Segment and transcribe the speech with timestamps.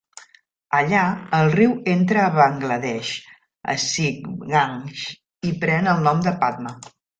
[0.77, 1.01] Allà,
[1.39, 3.13] el riu entra a Bangladesh,
[3.75, 5.07] a Shibganj,
[5.51, 6.77] i pren el nom de Padma.